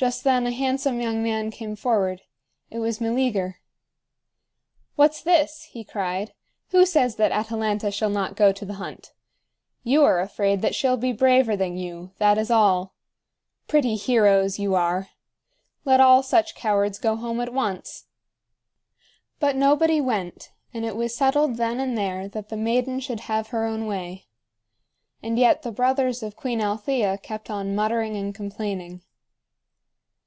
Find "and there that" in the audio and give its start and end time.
21.78-22.48